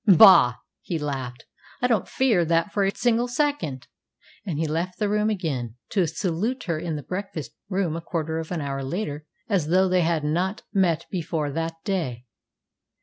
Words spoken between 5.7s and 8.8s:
to salute her in the breakfast room a quarter of an